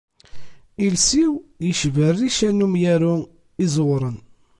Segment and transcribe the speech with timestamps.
[0.85, 1.33] Iles-iw
[1.69, 3.15] icba rrica n umyaru
[3.65, 4.17] iẓewren!